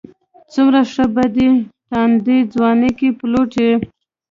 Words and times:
څومره 0.53 0.81
ښه 0.93 1.03
په 1.13 1.23
دې 1.35 1.49
تانده 1.89 2.35
ځوانۍ 2.53 2.91
کې 2.99 3.07
پيلوټ 3.17 3.51
یې. 3.63 3.73